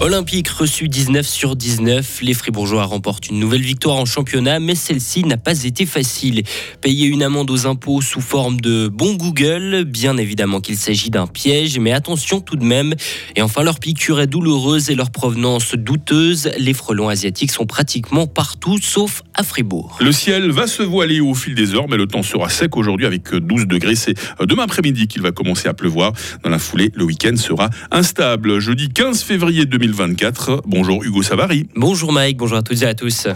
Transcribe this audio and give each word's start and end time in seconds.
Olympique 0.00 0.48
reçu 0.48 0.88
19 0.88 1.26
sur 1.26 1.56
19. 1.56 2.20
Les 2.22 2.32
Fribourgeois 2.32 2.84
remportent 2.84 3.30
une 3.30 3.40
nouvelle 3.40 3.62
victoire 3.62 3.96
en 3.96 4.04
championnat, 4.04 4.60
mais 4.60 4.76
celle-ci 4.76 5.24
n'a 5.24 5.36
pas 5.36 5.64
été 5.64 5.86
facile. 5.86 6.44
Payer 6.80 7.08
une 7.08 7.24
amende 7.24 7.50
aux 7.50 7.66
impôts 7.66 8.00
sous 8.00 8.20
forme 8.20 8.60
de 8.60 8.86
bon 8.86 9.14
Google, 9.14 9.82
bien 9.84 10.16
évidemment 10.16 10.60
qu'il 10.60 10.76
s'agit 10.76 11.10
d'un 11.10 11.26
piège, 11.26 11.80
mais 11.80 11.90
attention 11.90 12.40
tout 12.40 12.54
de 12.54 12.64
même. 12.64 12.94
Et 13.34 13.42
enfin, 13.42 13.64
leur 13.64 13.80
piqûre 13.80 14.20
est 14.20 14.28
douloureuse 14.28 14.88
et 14.88 14.94
leur 14.94 15.10
provenance 15.10 15.74
douteuse. 15.74 16.48
Les 16.58 16.74
frelons 16.74 17.08
asiatiques 17.08 17.50
sont 17.50 17.66
pratiquement 17.66 18.28
partout, 18.28 18.78
sauf 18.80 19.22
à 19.34 19.42
Fribourg. 19.42 19.98
Le 20.00 20.12
ciel 20.12 20.52
va 20.52 20.68
se 20.68 20.84
voiler 20.84 21.18
au 21.18 21.34
fil 21.34 21.56
des 21.56 21.74
heures, 21.74 21.88
mais 21.88 21.96
le 21.96 22.06
temps 22.06 22.22
sera 22.22 22.48
sec 22.48 22.76
aujourd'hui 22.76 23.04
avec 23.04 23.34
12 23.34 23.66
degrés. 23.66 23.96
C'est 23.96 24.14
demain 24.46 24.62
après-midi 24.62 25.08
qu'il 25.08 25.22
va 25.22 25.32
commencer 25.32 25.66
à 25.66 25.74
pleuvoir. 25.74 26.12
Dans 26.44 26.50
la 26.50 26.60
foulée, 26.60 26.92
le 26.94 27.02
week-end 27.02 27.34
sera 27.34 27.68
instable. 27.90 28.60
Jeudi 28.60 28.90
15 28.90 29.24
février 29.24 29.66
2020. 29.66 29.87
2024. 29.92 30.62
Bonjour 30.66 31.02
Hugo 31.02 31.22
Savary. 31.22 31.66
Bonjour 31.74 32.12
Mike, 32.12 32.36
bonjour 32.36 32.58
à 32.58 32.62
toutes 32.62 32.82
et 32.82 32.86
à 32.86 32.94
tous. 32.94 33.26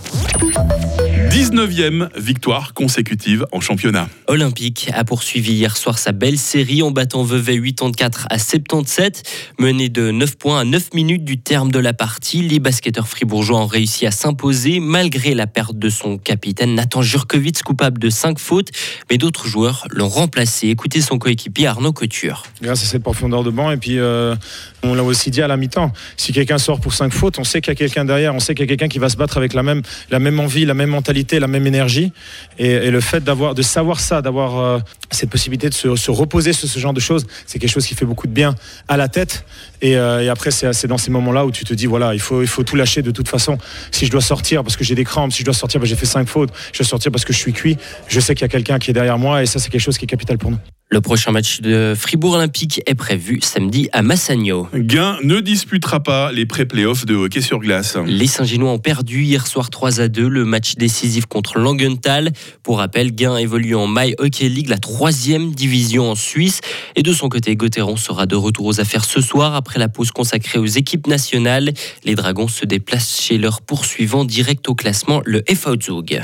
19e 1.33 2.11
victoire 2.15 2.75
consécutive 2.75 3.47
en 3.53 3.61
championnat. 3.61 4.07
Olympique 4.27 4.91
a 4.93 5.03
poursuivi 5.03 5.55
hier 5.55 5.79
soir 5.79 5.99
sa 5.99 6.13
belle 6.13 6.37
série 6.37 6.83
en 6.83 6.91
battant 6.91 7.23
Vevey 7.23 7.59
84 7.59 8.27
à 8.29 8.39
77. 8.39 9.23
Mené 9.59 9.89
de 9.89 10.11
9 10.11 10.37
points 10.37 10.61
à 10.61 10.65
9 10.65 10.93
minutes 10.93 11.25
du 11.25 11.39
terme 11.39 11.73
de 11.73 11.79
la 11.79 11.95
partie, 11.95 12.43
les 12.43 12.59
basketteurs 12.59 13.09
fribourgeois 13.09 13.61
ont 13.61 13.67
réussi 13.67 14.05
à 14.07 14.11
s'imposer 14.11 14.79
malgré 14.79 15.33
la 15.33 15.47
perte 15.47 15.79
de 15.79 15.89
son 15.89 16.19
capitaine 16.19 16.75
Nathan 16.75 17.01
Jurkovic, 17.01 17.63
coupable 17.63 17.99
de 17.99 18.11
5 18.11 18.39
fautes. 18.39 18.69
Mais 19.11 19.17
d'autres 19.17 19.47
joueurs 19.47 19.87
l'ont 19.91 20.11
remplacé. 20.11 20.69
Écoutez 20.69 21.01
son 21.01 21.19
coéquipier 21.19 21.67
Arnaud 21.67 21.95
Couture. 21.95 22.43
Grâce 22.61 22.83
à 22.83 22.87
cette 22.87 23.03
profondeur 23.03 23.43
de 23.43 23.51
banc 23.51 23.71
et 23.71 23.79
puis 23.79 23.99
euh, 23.99 24.37
on 24.83 24.93
l'a 24.93 25.03
aussi 25.03 25.31
dit 25.31 25.41
à 25.41 25.47
la 25.49 25.57
mi-temps. 25.57 25.93
Si 26.19 26.35
quelqu'un 26.35 26.59
sort 26.59 26.79
pour 26.79 26.93
5 26.93 27.11
fautes, 27.11 27.39
on 27.39 27.45
sait 27.45 27.63
qu'il 27.63 27.71
y 27.71 27.73
a 27.73 27.77
quelqu'un 27.77 28.05
derrière, 28.05 28.35
on 28.35 28.41
sait 28.41 28.55
qu'il 28.55 28.65
y 28.65 28.69
a 28.69 28.69
quelqu'un 28.69 28.89
qui 28.89 28.99
va 28.99 29.09
se 29.09 29.17
battre 29.17 29.39
avec 29.39 29.55
la 29.55 29.63
même, 29.63 29.81
la 30.11 30.19
même 30.19 30.39
envie, 30.39 30.67
la 30.67 30.75
même 30.75 30.91
mentalité 30.91 31.22
la 31.33 31.47
même 31.47 31.67
énergie. 31.67 32.13
Et, 32.59 32.91
le 32.91 33.01
fait 33.01 33.23
d'avoir, 33.23 33.55
de 33.55 33.63
savoir 33.63 34.01
ça, 34.01 34.23
d'avoir 34.23 34.59
euh, 34.59 34.79
cette 35.11 35.31
possibilité 35.31 35.69
de 35.69 35.75
se, 35.75 36.11
reposer 36.11 36.53
sur 36.53 36.69
ce 36.69 36.79
genre 36.79 36.93
de 36.93 37.01
choses, 37.01 37.27
c'est 37.47 37.59
quelque 37.59 37.71
chose 37.71 37.87
qui 37.87 37.95
fait 37.95 38.05
beaucoup 38.05 38.27
de 38.27 38.33
bien 38.33 38.55
à 38.89 38.97
la 38.97 39.09
tête. 39.09 39.45
Et, 39.81 39.97
euh, 39.97 40.31
après, 40.31 40.51
c'est 40.51 40.87
dans 40.87 40.99
ces 40.99 41.11
moments-là 41.11 41.47
où 41.47 41.51
tu 41.51 41.65
te 41.65 41.75
dis, 41.75 41.87
voilà, 41.87 42.15
il 42.15 42.21
faut, 42.21 42.43
il 42.43 42.49
faut 42.49 42.63
tout 42.63 42.77
lâcher 42.77 43.03
de 43.03 43.11
toute 43.11 43.29
façon. 43.29 43.59
Si 43.91 44.07
je 44.07 44.11
dois 44.11 44.21
sortir 44.21 44.63
parce 44.63 44.77
que 44.77 44.85
j'ai 44.85 44.95
des 44.95 45.05
crampes, 45.05 45.33
si 45.33 45.41
je 45.41 45.45
dois 45.45 45.55
sortir 45.55 45.81
parce 45.81 45.91
que 45.91 45.97
j'ai 45.97 46.01
fait 46.01 46.07
cinq 46.07 46.29
fautes, 46.29 46.51
je 46.73 46.79
dois 46.79 46.87
sortir 46.87 47.13
parce 47.13 47.25
que 47.25 47.33
je 47.33 47.39
suis 47.39 47.53
cuit, 47.53 47.77
je 48.09 48.21
sais 48.21 48.35
qu'il 48.35 48.43
y 48.43 48.47
a 48.47 48.49
quelqu'un 48.49 48.79
qui 48.79 48.91
est 48.91 48.95
derrière 48.95 49.19
moi 49.19 49.43
et 49.43 49.47
ça, 49.47 49.59
c'est 49.59 49.71
quelque 49.71 49.81
chose 49.81 49.99
qui 49.99 50.05
est 50.05 50.09
capital 50.09 50.39
pour 50.39 50.51
nous. 50.51 50.59
Le 50.93 51.01
prochain 51.01 51.33
match 51.33 51.63
de 51.63 51.95
Fribourg 51.97 52.35
Olympique 52.35 52.83
est 52.85 52.95
prévu 52.95 53.41
samedi 53.41 53.89
à 53.95 54.03
Massagno. 54.03 54.69
Gain 54.75 55.17
ne 55.25 55.41
disputera 55.41 56.03
pas 56.03 56.33
les 56.33 56.45
pré-playoffs 56.45 57.07
de 57.07 57.15
hockey 57.15 57.41
sur 57.41 57.61
glace. 57.61 57.97
Les 58.05 58.27
Saint-Ginois 58.27 58.73
ont 58.73 58.79
perdu 58.79 59.23
hier 59.23 59.47
soir 59.47 59.71
3 59.71 60.01
à 60.01 60.09
2 60.09 60.29
le 60.29 60.45
match 60.45 60.75
décisif 60.75 61.25
contre 61.25 61.59
Langenthal. 61.59 62.31
Pour 62.63 62.77
rappel, 62.77 63.15
Gain 63.15 63.39
évolue 63.39 63.75
en 63.75 63.89
My 63.89 64.15
Hockey 64.19 64.51
League, 64.51 64.69
la 64.69 64.77
troisième 64.77 65.55
division 65.55 66.11
en 66.11 66.15
Suisse. 66.15 66.61
Et 66.95 67.03
de 67.03 67.15
son 67.15 67.31
côté, 67.31 67.57
Gauthieron 67.57 67.97
sera 67.97 68.27
de 68.27 68.37
retour 68.37 68.67
aux 68.67 68.79
affaires 68.79 69.07
ce 69.07 69.23
soir 69.23 69.55
après 69.55 69.79
la 69.79 69.89
pause 69.89 70.11
consacrée 70.11 70.59
aux 70.59 70.67
équipes 70.67 71.07
nationales. 71.07 71.73
Les 72.05 72.15
Dragons 72.17 72.49
se 72.49 72.67
déplacent 72.67 73.19
chez 73.19 73.39
leur 73.39 73.63
poursuivant 73.63 74.27
direct 74.27 74.69
au 74.69 74.75
classement, 74.75 75.23
le 75.25 75.43
FV 75.49 75.79
Zug. 75.81 76.21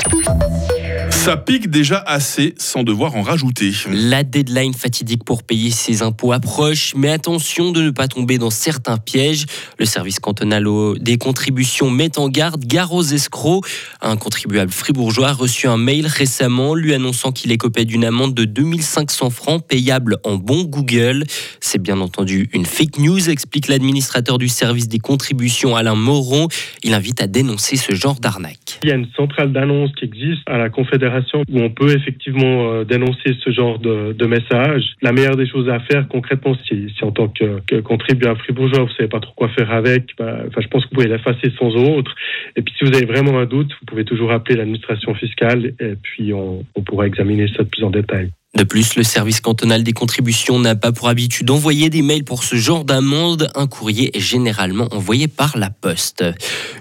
Ça 1.19 1.37
pique 1.37 1.69
déjà 1.69 1.99
assez 1.99 2.55
sans 2.59 2.85
devoir 2.85 3.17
en 3.17 3.23
rajouter. 3.23 3.73
La 3.91 4.23
deadline 4.23 4.73
fatidique 4.73 5.25
pour 5.25 5.43
payer 5.43 5.71
ses 5.71 6.03
impôts 6.03 6.33
approche, 6.33 6.95
mais 6.97 7.11
attention 7.11 7.73
de 7.73 7.83
ne 7.83 7.91
pas 7.91 8.07
tomber 8.07 8.39
dans 8.39 8.51
certains 8.51 8.99
pièges. 8.99 9.45
Le 9.81 9.85
service 9.85 10.21
cantonal 10.21 10.65
des 11.01 11.19
contributions 11.19 11.91
met 11.91 12.19
en 12.19 12.29
garde 12.29 12.65
gare 12.65 12.95
aux 12.95 13.03
escrocs. 13.03 13.67
Un 14.01 14.17
contribuable 14.17 14.71
fribourgeois 14.71 15.31
a 15.31 15.33
reçu 15.33 15.67
un 15.67 15.77
mail 15.77 16.07
récemment 16.07 16.75
lui 16.77 16.95
annonçant 16.95 17.33
qu'il 17.33 17.51
écopait 17.51 17.85
d'une 17.85 18.05
amende 18.05 18.33
de 18.33 18.45
2500 18.45 19.31
francs 19.31 19.67
payable 19.67 20.19
en 20.25 20.37
bon 20.37 20.63
Google. 20.63 21.25
C'est 21.61 21.83
bien 21.83 22.01
entendu 22.01 22.49
une 22.55 22.65
fake 22.65 22.99
news, 22.99 23.29
explique 23.29 23.67
l'administrateur 23.67 24.39
du 24.39 24.49
service 24.49 24.89
des 24.89 25.01
contributions 25.01 25.75
Alain 25.75 25.97
Moron. 25.97 26.47
Il 26.85 26.95
invite 26.95 27.21
à 27.21 27.27
dénoncer 27.27 27.77
ce 27.77 27.95
genre 27.95 28.21
d'arnaque. 28.21 28.79
Il 28.85 28.89
y 28.89 28.93
a 28.93 28.95
une 28.95 29.09
centrale 29.17 29.53
d'annonce 29.53 29.91
qui 29.99 30.05
existe 30.05 30.43
à 30.47 30.57
la 30.57 30.71
Confédération 30.71 31.08
où 31.49 31.61
on 31.61 31.71
peut 31.71 31.95
effectivement 31.97 32.73
euh, 32.73 32.85
dénoncer 32.85 33.35
ce 33.45 33.51
genre 33.51 33.79
de, 33.79 34.27
message. 34.27 34.85
La 35.01 35.13
meilleure 35.13 35.37
des 35.37 35.49
choses 35.49 35.69
à 35.71 35.81
faire 35.81 36.07
concrètement, 36.09 36.55
si, 36.67 36.93
en 37.01 37.11
tant 37.11 37.29
que, 37.29 37.61
que 37.67 37.81
contribuable 37.81 38.39
fribourgeois, 38.41 38.85
vous 38.85 38.91
savez 38.91 39.09
pas 39.09 39.21
trop 39.21 39.33
quoi 39.35 39.49
faire 39.49 39.73
avec, 39.73 40.11
bah, 40.19 40.45
je 40.59 40.69
pense 40.69 40.85
que 40.85 40.91
vous 40.91 40.97
pouvez 40.97 41.09
l'effacer 41.09 41.51
sans 41.59 41.75
autre. 41.77 42.15
Et 42.57 42.63
puis 42.63 42.75
si 42.77 42.85
vous 42.85 42.95
avez 42.95 43.07
vraiment 43.07 43.39
un 43.39 43.47
doute, 43.47 43.71
vous 43.81 43.87
pouvez 43.87 44.05
toujours 44.05 44.33
appeler 44.33 44.57
l'administration 44.57 45.15
fiscale 45.15 45.73
et 45.81 45.95
puis 46.03 46.35
on, 46.35 46.65
on 46.75 46.83
pourra 46.83 47.07
examiner 47.07 47.49
ça 47.49 47.63
de 47.63 47.69
plus 47.69 47.85
en 47.85 47.91
détail. 47.91 48.31
De 48.57 48.65
plus, 48.65 48.97
le 48.97 49.03
service 49.03 49.43
cantonal 49.43 49.83
des 49.83 49.93
contributions 49.93 50.59
n'a 50.59 50.75
pas 50.75 50.91
pour 50.91 51.11
habitude 51.11 51.47
d'envoyer 51.47 51.91
des 51.91 52.01
mails 52.01 52.25
pour 52.25 52.45
ce 52.45 52.57
genre 52.57 52.87
d'amende. 52.87 53.51
Un 53.55 53.67
courrier 53.67 54.17
est 54.17 54.21
généralement 54.21 54.89
envoyé 54.91 55.29
par 55.29 55.59
la 55.59 55.69
poste. 55.69 56.25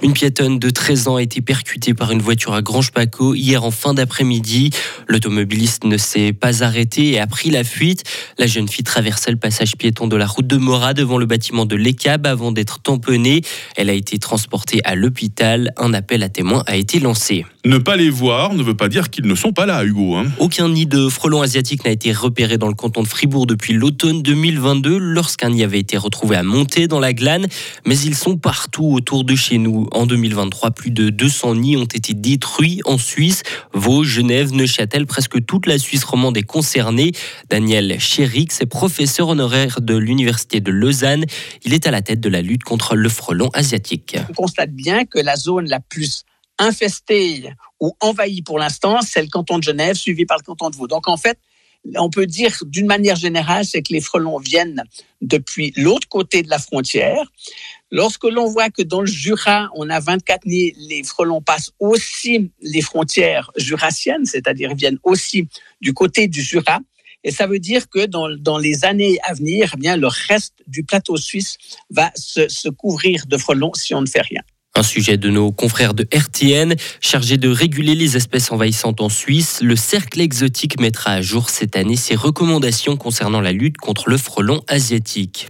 Une 0.01 0.13
piétonne 0.13 0.59
de 0.59 0.69
13 0.69 1.09
ans 1.09 1.17
a 1.17 1.21
été 1.21 1.41
percutée 1.41 1.93
par 1.93 2.11
une 2.11 2.21
voiture 2.21 2.53
à 2.53 2.61
Grange-Paco 2.61 3.35
hier 3.35 3.65
en 3.65 3.71
fin 3.71 3.93
d'après-midi. 3.93 4.69
L'automobiliste 5.09 5.83
ne 5.83 5.97
s'est 5.97 6.31
pas 6.31 6.63
arrêté 6.63 7.11
et 7.11 7.19
a 7.19 7.27
pris 7.27 7.49
la 7.49 7.65
fuite. 7.65 8.05
La 8.37 8.47
jeune 8.47 8.69
fille 8.69 8.85
traversait 8.85 9.31
le 9.31 9.37
passage 9.37 9.75
piéton 9.75 10.07
de 10.07 10.15
la 10.15 10.25
route 10.25 10.47
de 10.47 10.55
Mora 10.55 10.93
devant 10.93 11.17
le 11.17 11.25
bâtiment 11.25 11.65
de 11.65 11.75
l'ECAB 11.75 12.27
avant 12.27 12.53
d'être 12.53 12.79
tamponnée. 12.79 13.41
Elle 13.75 13.89
a 13.89 13.93
été 13.93 14.19
transportée 14.19 14.79
à 14.85 14.95
l'hôpital. 14.95 15.73
Un 15.75 15.93
appel 15.93 16.23
à 16.23 16.29
témoins 16.29 16.63
a 16.65 16.77
été 16.77 17.01
lancé. 17.01 17.45
Ne 17.65 17.77
pas 17.77 17.97
les 17.97 18.09
voir 18.09 18.53
ne 18.53 18.63
veut 18.63 18.77
pas 18.77 18.87
dire 18.87 19.09
qu'ils 19.09 19.27
ne 19.27 19.35
sont 19.35 19.51
pas 19.51 19.65
là, 19.65 19.83
Hugo. 19.83 20.15
Hein. 20.15 20.27
Aucun 20.39 20.69
nid 20.69 20.85
de 20.85 21.09
frelons 21.09 21.41
asiatiques 21.41 21.56
n'a 21.83 21.91
été 21.91 22.11
repéré 22.11 22.59
dans 22.59 22.67
le 22.67 22.75
canton 22.75 23.01
de 23.01 23.07
Fribourg 23.07 23.47
depuis 23.47 23.73
l'automne 23.73 24.21
2022, 24.21 24.97
lorsqu'un 24.97 25.51
y 25.51 25.63
avait 25.63 25.79
été 25.79 25.97
retrouvé 25.97 26.35
à 26.35 26.43
monter 26.43 26.87
dans 26.87 26.99
la 26.99 27.13
glane. 27.13 27.47
Mais 27.85 27.97
ils 27.97 28.15
sont 28.15 28.37
partout 28.37 28.85
autour 28.85 29.23
de 29.23 29.35
chez 29.35 29.57
nous. 29.57 29.87
En 29.91 30.05
2023, 30.05 30.71
plus 30.71 30.91
de 30.91 31.09
200 31.09 31.55
nids 31.55 31.77
ont 31.77 31.85
été 31.85 32.13
détruits 32.13 32.81
en 32.85 32.99
Suisse. 32.99 33.41
Vaud, 33.73 34.03
Genève, 34.03 34.53
Neuchâtel, 34.53 35.07
presque 35.07 35.43
toute 35.45 35.65
la 35.65 35.79
Suisse 35.79 36.03
romande 36.03 36.37
est 36.37 36.43
concernée. 36.43 37.11
Daniel 37.49 37.99
Chérix 37.99 38.61
est 38.61 38.67
professeur 38.67 39.29
honoraire 39.29 39.81
de 39.81 39.95
l'Université 39.95 40.59
de 40.59 40.71
Lausanne. 40.71 41.25
Il 41.63 41.73
est 41.73 41.87
à 41.87 41.91
la 41.91 42.03
tête 42.03 42.19
de 42.19 42.29
la 42.29 42.43
lutte 42.43 42.63
contre 42.63 42.95
le 42.95 43.09
frelon 43.09 43.49
asiatique. 43.53 44.15
On 44.29 44.33
constate 44.33 44.71
bien 44.71 45.05
que 45.05 45.17
la 45.19 45.35
zone 45.35 45.67
la 45.67 45.79
plus 45.79 46.23
infesté 46.59 47.53
ou 47.79 47.95
envahi 48.01 48.41
pour 48.41 48.59
l'instant, 48.59 48.99
c'est 49.01 49.21
le 49.21 49.27
canton 49.27 49.59
de 49.59 49.63
Genève, 49.63 49.95
suivi 49.95 50.25
par 50.25 50.37
le 50.37 50.43
canton 50.43 50.69
de 50.69 50.75
Vaud. 50.75 50.87
Donc 50.87 51.07
en 51.07 51.17
fait, 51.17 51.37
on 51.95 52.09
peut 52.09 52.25
dire 52.25 52.57
d'une 52.65 52.87
manière 52.87 53.15
générale, 53.15 53.65
c'est 53.65 53.81
que 53.81 53.93
les 53.93 54.01
frelons 54.01 54.39
viennent 54.39 54.83
depuis 55.21 55.73
l'autre 55.75 56.07
côté 56.07 56.43
de 56.43 56.49
la 56.49 56.59
frontière. 56.59 57.23
Lorsque 57.91 58.25
l'on 58.25 58.47
voit 58.47 58.69
que 58.69 58.81
dans 58.81 59.01
le 59.01 59.07
Jura, 59.07 59.69
on 59.75 59.89
a 59.89 59.99
24 59.99 60.45
nids, 60.45 60.73
les 60.77 61.03
frelons 61.03 61.41
passent 61.41 61.71
aussi 61.79 62.51
les 62.61 62.81
frontières 62.81 63.51
jurassiennes, 63.55 64.25
c'est-à-dire 64.25 64.75
viennent 64.75 64.99
aussi 65.03 65.47
du 65.81 65.93
côté 65.93 66.27
du 66.27 66.41
Jura. 66.41 66.79
Et 67.23 67.31
ça 67.31 67.47
veut 67.47 67.59
dire 67.59 67.89
que 67.89 68.05
dans, 68.05 68.29
dans 68.37 68.57
les 68.57 68.85
années 68.85 69.17
à 69.23 69.33
venir, 69.33 69.71
eh 69.73 69.77
bien, 69.77 69.97
le 69.97 70.07
reste 70.07 70.53
du 70.67 70.83
plateau 70.83 71.17
suisse 71.17 71.57
va 71.89 72.11
se, 72.15 72.47
se 72.47 72.69
couvrir 72.69 73.25
de 73.25 73.37
frelons 73.37 73.73
si 73.73 73.93
on 73.93 74.01
ne 74.01 74.07
fait 74.07 74.21
rien. 74.21 74.41
Un 74.77 74.83
sujet 74.83 75.17
de 75.17 75.31
nos 75.31 75.51
confrères 75.51 75.95
de 75.95 76.07
RTN, 76.13 76.75
chargé 77.01 77.37
de 77.37 77.49
réguler 77.49 77.95
les 77.95 78.15
espèces 78.15 78.51
envahissantes 78.51 79.01
en 79.01 79.09
Suisse, 79.09 79.57
le 79.63 79.75
Cercle 79.75 80.21
exotique 80.21 80.79
mettra 80.79 81.13
à 81.13 81.21
jour 81.23 81.49
cette 81.49 81.75
année 81.75 81.95
ses 81.95 82.13
recommandations 82.13 82.95
concernant 82.95 83.41
la 83.41 83.53
lutte 83.53 83.77
contre 83.77 84.07
le 84.07 84.17
frelon 84.17 84.61
asiatique. 84.67 85.49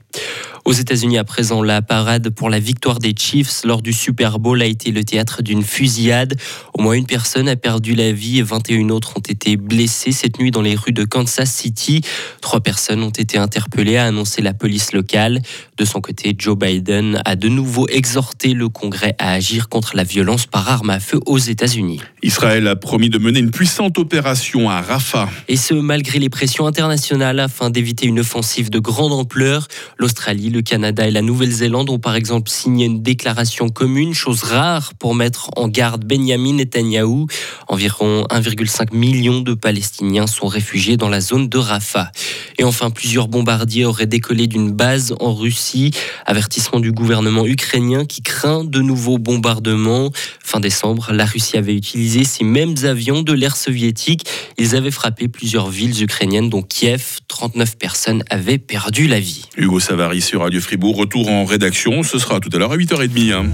Aux 0.68 0.74
États-Unis, 0.74 1.18
à 1.18 1.24
présent, 1.24 1.64
la 1.64 1.81
parade 1.81 2.30
pour 2.30 2.50
la 2.50 2.60
victoire 2.60 3.00
des 3.00 3.16
Chiefs 3.18 3.62
lors 3.64 3.81
du 3.81 3.94
Super 3.94 4.38
Bowl 4.38 4.62
a 4.62 4.66
été 4.66 4.92
le 4.92 5.06
théâtre 5.06 5.42
d'une 5.42 5.64
fusillade. 5.64 6.38
Au 6.74 6.81
moins 6.81 6.92
une 6.92 7.06
personne 7.06 7.48
a 7.48 7.56
perdu 7.56 7.96
la 7.96 8.12
vie 8.12 8.40
et 8.40 8.42
21 8.42 8.90
autres 8.90 9.14
ont 9.16 9.22
été 9.22 9.56
blessées 9.56 10.12
cette 10.12 10.40
nuit 10.40 10.52
dans 10.52 10.62
les 10.62 10.75
rues 10.75 10.92
de 10.92 11.06
Kansas 11.06 11.50
City. 11.50 12.02
Trois 12.42 12.60
personnes 12.60 13.02
ont 13.02 13.12
été 13.12 13.38
interpellées, 13.38 13.96
a 13.96 14.08
annoncé 14.08 14.42
la 14.42 14.54
police 14.54 14.92
locale. 14.92 15.42
De 15.78 15.86
son 15.86 16.02
côté, 16.02 16.36
Joe 16.38 16.58
Biden 16.58 17.22
a 17.24 17.38
de 17.38 17.48
nouveau 17.48 17.88
exhorté 17.88 18.54
le 18.54 18.68
Congrès 18.68 19.16
à 19.20 19.31
agir 19.31 19.70
contre 19.70 19.96
la 19.96 20.04
violence 20.04 20.48
par 20.48 20.68
arme 20.68 20.90
à 20.90 21.00
feu 21.00 21.22
aux 21.28 21.38
États-Unis. 21.38 22.02
Israël 22.24 22.68
a 22.68 22.75
promis 22.75 23.10
de 23.10 23.20
mener 23.20 23.40
une 23.40 23.52
puissante 23.52 23.98
opération 23.98 24.70
à 24.70 24.81
Rafah. 24.81 25.30
Et 25.48 25.56
ce, 25.56 25.75
malgré 25.75 26.20
les 26.20 26.30
pressions 26.30 26.68
internationales 26.68 27.40
afin 27.40 27.70
d'éviter 27.70 28.06
une 28.06 28.20
offensive 28.20 28.70
de 28.70 28.80
grande 28.80 29.13
ampleur. 29.13 29.70
L'Australie, 29.98 30.56
le 30.57 30.63
Canada 30.63 31.07
et 31.07 31.12
la 31.12 31.21
Nouvelle-Zélande 31.21 31.92
ont 31.92 32.00
par 32.00 32.15
exemple 32.15 32.50
signé 32.50 32.88
une 32.88 33.04
déclaration 33.04 33.69
commune, 33.69 34.15
chose 34.15 34.42
rare 34.42 34.95
pour 34.95 35.13
mettre 35.13 35.51
en 35.56 35.68
garde 35.68 36.04
Benjamin 36.04 36.54
Netanyahou. 36.54 37.27
Environ 37.68 38.24
1,5 38.31 38.92
million 38.92 39.42
de 39.42 39.54
Palestiniens 39.54 40.25
sont 40.25 40.48
réfugiés 40.48 40.98
dans 40.98 41.09
la 41.09 41.21
zone 41.21 41.48
de 41.48 41.59
Rafah. 41.59 42.12
Et 42.57 42.63
enfin, 42.63 42.89
plusieurs 42.89 43.27
bombardiers 43.27 43.86
auraient 43.86 44.07
décollé 44.07 44.48
d'une 44.48 44.71
base 44.71 45.13
en 45.19 45.36
Russie. 45.36 45.92
Avertissement 46.25 46.80
du 46.80 46.92
gouvernement 46.92 47.45
ukrainien 47.45 48.06
qui 48.06 48.24
craint 48.24 48.63
de 48.63 48.81
nouveaux 48.81 49.19
bombardements. 49.19 50.10
Fin 50.44 50.60
décembre, 50.60 51.12
la 51.12 51.25
Russie 51.25 51.57
avait 51.57 51.75
utilisé 51.75 52.24
ces 52.24 52.44
mêmes 52.44 52.74
avions 52.83 53.21
de 53.21 53.33
l'ère 53.33 53.57
soviétique. 53.57 54.27
Ils 54.57 54.75
avaient 54.75 54.89
frappé 54.89 55.27
plusieurs 55.27 55.69
villes 55.69 56.01
ukrainiennes, 56.01 56.50
dont 56.50 56.63
Kiev. 56.63 57.19
39 57.27 57.77
personnes 57.77 58.24
avaient 58.31 58.57
perdu 58.57 59.07
la 59.07 59.19
vie. 59.19 59.44
Hugo 59.56 59.80
Savary 59.80 60.21
sur 60.21 60.44
Radio 60.48 60.62
Fribourg. 60.62 60.96
Retour 60.96 61.28
en 61.28 61.44
rédaction. 61.44 62.04
Ce 62.04 62.20
sera 62.20 62.40
tout 62.40 62.50
à 62.54 62.58
l'heure 62.58 62.72
à 62.72 62.78
8h30. 62.78 63.34
Hein. 63.34 63.48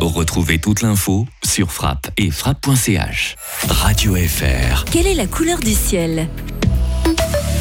Retrouvez 0.00 0.60
toute 0.60 0.82
l'info 0.82 1.26
sur 1.44 1.72
frappe 1.72 2.12
et 2.16 2.30
frappe.ch. 2.30 3.34
Radio 3.68 4.14
FR. 4.14 4.84
Quelle 4.84 5.08
est 5.08 5.14
la 5.14 5.26
couleur 5.26 5.58
du 5.58 5.72
ciel? 5.72 6.28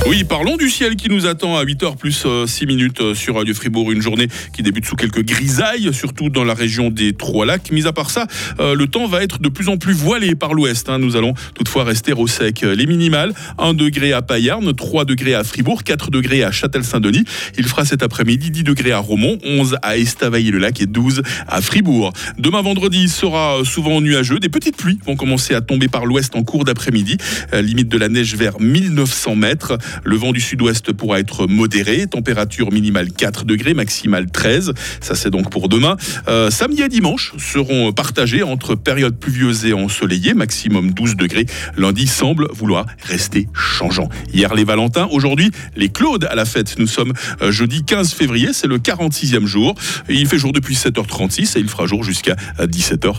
Oui, 0.06 0.24
parlons 0.24 0.56
du 0.56 0.70
ciel 0.70 0.96
qui 0.96 1.10
nous 1.10 1.26
attend 1.26 1.58
à 1.58 1.66
8h 1.66 1.98
plus 1.98 2.14
6 2.14 2.28
euh, 2.28 2.68
minutes 2.68 3.02
euh, 3.02 3.16
sur 3.16 3.36
Radio 3.36 3.54
Fribourg. 3.54 3.92
Une 3.92 4.02
journée 4.02 4.28
qui 4.54 4.64
débute 4.64 4.86
sous 4.86 4.96
quelques 4.96 5.24
grisailles, 5.26 5.94
surtout 5.94 6.30
dans 6.30 6.44
la 6.44 6.54
région 6.54 6.90
des 6.90 7.14
Trois-Lacs. 7.14 7.72
Mis 7.72 7.88
à 7.88 7.94
part 7.94 8.10
ça, 8.10 8.28
euh, 8.60 8.74
le 8.74 8.88
temps 8.88 9.08
va 9.08 9.24
être 9.24 9.40
de 9.40 9.50
plus 9.50 9.68
en 9.68 9.78
plus 9.78 9.94
voilé 9.94 10.36
par 10.36 10.54
l'ouest. 10.54 10.88
Hein. 10.90 11.00
Nous 11.00 11.18
allons 11.18 11.34
toutefois 11.56 11.84
rester 11.84 12.14
au 12.14 12.28
sec. 12.28 12.62
Les 12.62 12.86
minimales, 12.86 13.34
1 13.58 13.74
degré 13.74 14.14
à 14.14 14.22
Payarn, 14.22 14.74
3 14.74 15.04
degrés 15.04 15.34
à 15.34 15.44
Fribourg, 15.44 15.84
4 15.84 16.10
degrés 16.10 16.44
à 16.44 16.52
Châtel-Saint-Denis. 16.52 17.26
Il 17.58 17.66
fera 17.66 17.84
cet 17.84 18.02
après-midi 18.02 18.52
10 18.52 18.64
degrés 18.64 18.92
à 18.92 19.00
Romont, 19.00 19.38
11 19.44 19.78
à 19.82 19.98
Estavayer-le-Lac 19.98 20.82
et 20.82 20.86
12 20.86 21.22
à 21.48 21.62
Fribourg. 21.62 22.14
Demain 22.38 22.62
vendredi 22.62 23.10
sera 23.10 23.58
souvent 23.66 24.00
nuageux. 24.00 24.40
Des 24.40 24.50
petites 24.50 24.78
pluies 24.78 25.00
vont 25.06 25.16
commencer 25.16 25.54
à 25.54 25.62
tomber 25.62 25.88
par 25.88 26.06
l'ouest 26.06 26.36
en 26.36 26.44
cours 26.44 26.64
d'après-midi. 26.64 27.18
Limite 27.54 27.90
de 27.90 27.98
la 27.98 28.10
neige 28.10 28.36
vers 28.36 28.60
1900 28.60 29.36
mètres. 29.36 29.78
Le 30.04 30.16
vent 30.16 30.32
du 30.32 30.42
sud-ouest 30.42 30.94
pourra 30.94 31.20
être 31.20 31.48
modéré, 31.48 32.08
température 32.08 32.72
minimale 32.72 33.12
4 33.12 33.46
degrés, 33.46 33.74
maximale 33.74 34.30
13. 34.30 34.74
Ça 35.02 35.16
c'est 35.16 35.30
donc 35.30 35.50
pour 35.50 35.70
demain. 35.70 35.98
Euh, 36.28 36.50
samedi 36.50 36.82
et 36.82 36.90
dimanche 36.90 37.34
seront 37.38 37.92
partagés 37.94 38.44
entre 38.44 38.76
période 38.76 39.18
pluvieuse 39.18 39.66
et 39.66 39.74
ensoleillée, 39.74 40.34
maximum 40.34 40.92
12 40.92 41.16
degrés. 41.16 41.46
Lundi 41.78 42.08
semble 42.08 42.48
vouloir 42.54 42.86
rester 43.04 43.48
changeant. 43.54 44.10
Hier 44.34 44.54
les 44.54 44.64
Valentins, 44.64 45.08
aujourd'hui 45.12 45.52
les 45.76 45.90
Claudes 45.90 46.26
à 46.26 46.36
la 46.36 46.46
fête. 46.46 46.76
Nous 46.80 46.88
sommes 46.88 47.14
euh, 47.42 47.52
jeudi 47.52 47.84
15 47.84 48.14
février, 48.14 48.50
c'est 48.54 48.68
le 48.68 48.78
46e 48.78 49.46
jour. 49.46 49.76
il 50.10 50.28
fait 50.28 50.38
jour 50.38 50.52
depuis 50.52 50.76
7h36 50.76 51.58
et 51.58 51.62
il 51.62 51.70
fera 51.70 51.86
jour 51.86 52.04
jusqu'à 52.04 52.36
17h. 52.60 53.14